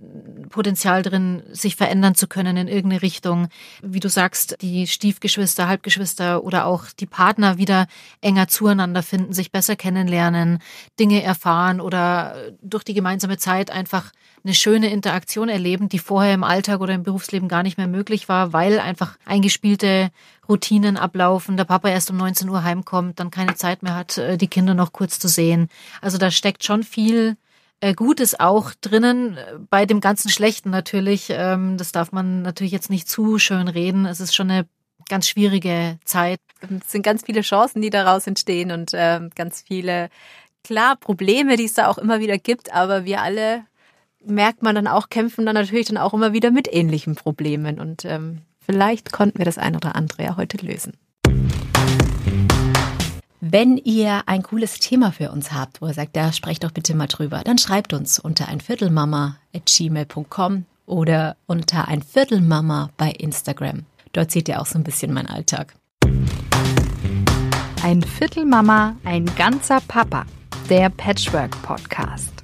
Potenzial 0.48 1.02
drin, 1.02 1.42
sich 1.52 1.76
verändern 1.76 2.14
zu 2.14 2.26
können 2.26 2.56
in 2.56 2.68
irgendeine 2.68 3.02
Richtung. 3.02 3.48
Wie 3.82 4.00
du 4.00 4.08
sagst, 4.08 4.56
die 4.60 4.86
Stiefgeschwister, 4.86 5.68
Halbgeschwister 5.68 6.42
oder 6.42 6.66
auch 6.66 6.86
die 6.98 7.06
Partner 7.06 7.58
wieder 7.58 7.86
enger 8.20 8.48
zueinander 8.48 9.02
finden, 9.02 9.32
sich 9.32 9.52
besser 9.52 9.76
kennenlernen, 9.76 10.58
Dinge 10.98 11.22
erfahren 11.22 11.80
oder 11.80 12.36
durch 12.62 12.84
die 12.84 12.94
gemeinsame 12.94 13.38
Zeit 13.38 13.70
einfach 13.70 14.12
eine 14.44 14.54
schöne 14.54 14.90
Interaktion 14.90 15.48
erleben, 15.48 15.88
die 15.88 15.98
vorher 15.98 16.34
im 16.34 16.44
Alltag 16.44 16.80
oder 16.80 16.94
im 16.94 17.02
Berufsleben 17.02 17.48
gar 17.48 17.62
nicht 17.62 17.76
mehr 17.76 17.88
möglich 17.88 18.28
war, 18.28 18.52
weil 18.52 18.80
einfach 18.80 19.16
eingespielte 19.24 20.10
Routinen 20.48 20.96
ablaufen, 20.96 21.56
der 21.56 21.64
Papa 21.64 21.88
erst 21.88 22.10
um 22.10 22.16
19 22.16 22.48
Uhr 22.48 22.62
heimkommt, 22.62 23.20
dann 23.20 23.30
keine 23.30 23.54
Zeit 23.54 23.82
mehr 23.82 23.94
hat, 23.94 24.18
äh, 24.18 24.38
die 24.38 24.48
Kinder 24.48 24.74
noch 24.74 24.92
kurz 24.92 25.18
zu 25.18 25.28
sehen. 25.28 25.68
Also 26.00 26.18
da 26.18 26.30
steckt 26.30 26.64
schon 26.64 26.82
viel 26.82 27.36
äh, 27.80 27.94
Gutes 27.94 28.38
auch 28.38 28.72
drinnen, 28.80 29.36
äh, 29.36 29.58
bei 29.70 29.86
dem 29.86 30.00
ganzen 30.00 30.30
Schlechten 30.30 30.70
natürlich. 30.70 31.26
Ähm, 31.30 31.76
das 31.76 31.92
darf 31.92 32.12
man 32.12 32.42
natürlich 32.42 32.72
jetzt 32.72 32.90
nicht 32.90 33.08
zu 33.08 33.38
schön 33.38 33.68
reden. 33.68 34.06
Es 34.06 34.20
ist 34.20 34.34
schon 34.34 34.50
eine 34.50 34.66
ganz 35.08 35.28
schwierige 35.28 35.98
Zeit. 36.04 36.40
Es 36.60 36.92
sind 36.92 37.02
ganz 37.02 37.24
viele 37.24 37.42
Chancen, 37.42 37.82
die 37.82 37.90
daraus 37.90 38.26
entstehen 38.26 38.72
und 38.72 38.90
ähm, 38.94 39.30
ganz 39.34 39.62
viele, 39.66 40.10
klar, 40.64 40.96
Probleme, 40.96 41.56
die 41.56 41.64
es 41.64 41.74
da 41.74 41.88
auch 41.88 41.98
immer 41.98 42.20
wieder 42.20 42.38
gibt, 42.38 42.72
aber 42.72 43.04
wir 43.04 43.22
alle 43.22 43.64
merkt 44.24 44.62
man 44.62 44.74
dann 44.74 44.86
auch, 44.86 45.08
kämpfen 45.08 45.46
dann 45.46 45.54
natürlich 45.54 45.86
dann 45.86 45.96
auch 45.96 46.14
immer 46.14 46.32
wieder 46.32 46.50
mit 46.50 46.72
ähnlichen 46.72 47.14
Problemen. 47.14 47.80
Und 47.80 48.04
ähm, 48.04 48.42
vielleicht 48.60 49.12
konnten 49.12 49.38
wir 49.38 49.44
das 49.44 49.58
ein 49.58 49.76
oder 49.76 49.96
andere 49.96 50.24
ja 50.24 50.36
heute 50.36 50.64
lösen. 50.64 50.94
Wenn 53.40 53.76
ihr 53.76 54.22
ein 54.26 54.42
cooles 54.42 54.80
Thema 54.80 55.12
für 55.12 55.30
uns 55.30 55.52
habt, 55.52 55.80
wo 55.80 55.86
ihr 55.86 55.94
sagt, 55.94 56.16
ja, 56.16 56.32
sprecht 56.32 56.64
doch 56.64 56.72
bitte 56.72 56.96
mal 56.96 57.06
drüber, 57.06 57.42
dann 57.44 57.56
schreibt 57.56 57.92
uns 57.92 58.18
unter 58.18 58.48
einviertelmama.gmail.com 58.48 60.64
oder 60.86 61.36
unter 61.46 61.86
einviertelmama 61.86 62.90
bei 62.96 63.10
Instagram. 63.10 63.84
Dort 64.12 64.32
seht 64.32 64.48
ihr 64.48 64.60
auch 64.60 64.66
so 64.66 64.76
ein 64.76 64.84
bisschen 64.84 65.12
meinen 65.12 65.28
Alltag. 65.28 65.76
Ein 67.84 68.02
Viertelmama, 68.02 68.96
ein 69.04 69.26
ganzer 69.36 69.80
Papa. 69.86 70.26
Der 70.68 70.90
Patchwork 70.90 71.62
Podcast. 71.62 72.37